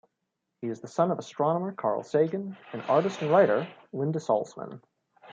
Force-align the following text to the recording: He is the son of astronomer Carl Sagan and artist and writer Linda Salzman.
He 0.63 0.67
is 0.67 0.81
the 0.81 0.87
son 0.87 1.11
of 1.11 1.19
astronomer 1.19 1.73
Carl 1.73 2.01
Sagan 2.01 2.57
and 2.73 2.81
artist 2.89 3.21
and 3.21 3.29
writer 3.29 3.67
Linda 3.93 4.17
Salzman. 4.17 4.81